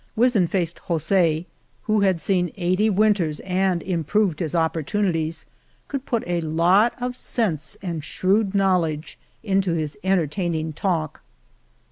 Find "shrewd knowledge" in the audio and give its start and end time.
8.03-9.19